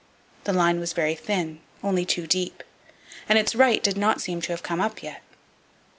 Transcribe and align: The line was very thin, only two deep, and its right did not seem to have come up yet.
The 0.45 0.51
line 0.53 0.79
was 0.79 0.93
very 0.93 1.13
thin, 1.13 1.59
only 1.83 2.05
two 2.05 2.25
deep, 2.25 2.63
and 3.29 3.37
its 3.37 3.53
right 3.53 3.83
did 3.83 3.97
not 3.97 4.19
seem 4.19 4.41
to 4.41 4.51
have 4.51 4.63
come 4.63 4.81
up 4.81 5.03
yet. 5.03 5.21